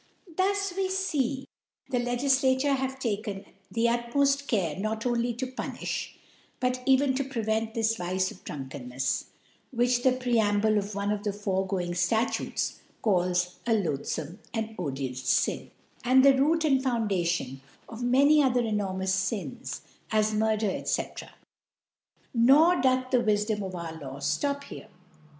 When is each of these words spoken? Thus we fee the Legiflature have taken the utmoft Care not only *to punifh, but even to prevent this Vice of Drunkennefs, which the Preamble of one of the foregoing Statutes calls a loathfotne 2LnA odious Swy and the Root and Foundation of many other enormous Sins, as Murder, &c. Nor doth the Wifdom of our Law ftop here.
Thus 0.35 0.73
we 0.75 0.89
fee 0.89 1.45
the 1.91 1.99
Legiflature 1.99 2.75
have 2.75 2.97
taken 2.97 3.45
the 3.69 3.85
utmoft 3.85 4.47
Care 4.47 4.75
not 4.77 5.05
only 5.05 5.31
*to 5.35 5.45
punifh, 5.45 6.13
but 6.59 6.81
even 6.87 7.13
to 7.13 7.23
prevent 7.23 7.75
this 7.75 7.97
Vice 7.97 8.31
of 8.31 8.43
Drunkennefs, 8.43 9.25
which 9.69 10.01
the 10.01 10.13
Preamble 10.13 10.79
of 10.79 10.95
one 10.95 11.11
of 11.11 11.21
the 11.23 11.31
foregoing 11.31 11.93
Statutes 11.93 12.79
calls 13.03 13.57
a 13.67 13.73
loathfotne 13.75 14.39
2LnA 14.55 14.75
odious 14.79 15.21
Swy 15.21 15.69
and 16.03 16.25
the 16.25 16.35
Root 16.35 16.65
and 16.65 16.81
Foundation 16.81 17.61
of 17.87 18.01
many 18.01 18.41
other 18.41 18.61
enormous 18.61 19.13
Sins, 19.13 19.81
as 20.11 20.33
Murder, 20.33 20.83
&c. 20.83 21.09
Nor 22.33 22.81
doth 22.81 23.11
the 23.11 23.19
Wifdom 23.19 23.61
of 23.61 23.75
our 23.75 23.91
Law 23.99 24.17
ftop 24.17 24.63
here. 24.63 24.87